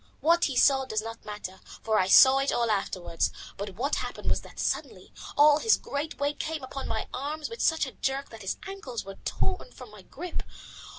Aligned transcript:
What 0.19 0.45
he 0.45 0.55
saw 0.55 0.85
does 0.85 1.03
not 1.03 1.25
matter, 1.25 1.59
for 1.83 1.99
I 1.99 2.07
saw 2.07 2.39
it 2.39 2.51
all 2.51 2.71
afterwards, 2.71 3.31
but 3.55 3.75
what 3.75 3.97
happened 3.97 4.31
was 4.31 4.41
that 4.41 4.57
suddenly 4.59 5.13
all 5.37 5.59
his 5.59 5.77
great 5.77 6.19
weight 6.19 6.39
came 6.39 6.63
upon 6.63 6.87
my 6.87 7.07
arms 7.13 7.49
with 7.49 7.61
such 7.61 7.85
a 7.85 7.91
jerk 7.91 8.29
that 8.31 8.41
his 8.41 8.57
ankles 8.67 9.05
were 9.05 9.19
torn 9.25 9.71
from 9.71 9.91
my 9.91 10.01
grip. 10.01 10.41